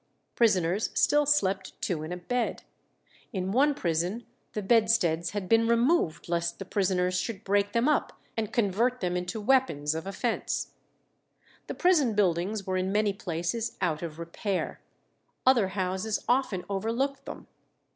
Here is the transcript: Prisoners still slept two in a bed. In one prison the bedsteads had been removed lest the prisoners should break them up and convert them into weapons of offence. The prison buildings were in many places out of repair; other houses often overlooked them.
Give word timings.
Prisoners 0.33 0.89
still 0.95 1.27
slept 1.27 1.79
two 1.79 2.01
in 2.01 2.11
a 2.11 2.17
bed. 2.17 2.63
In 3.31 3.51
one 3.51 3.75
prison 3.75 4.25
the 4.53 4.63
bedsteads 4.63 5.29
had 5.29 5.47
been 5.47 5.67
removed 5.67 6.27
lest 6.27 6.57
the 6.57 6.65
prisoners 6.65 7.19
should 7.21 7.43
break 7.43 7.73
them 7.73 7.87
up 7.87 8.19
and 8.35 8.51
convert 8.51 8.99
them 9.01 9.15
into 9.15 9.39
weapons 9.39 9.93
of 9.93 10.07
offence. 10.07 10.71
The 11.67 11.75
prison 11.75 12.15
buildings 12.15 12.65
were 12.65 12.77
in 12.77 12.91
many 12.91 13.13
places 13.13 13.77
out 13.79 14.01
of 14.01 14.17
repair; 14.17 14.81
other 15.45 15.67
houses 15.67 16.25
often 16.27 16.65
overlooked 16.67 17.25
them. 17.25 17.45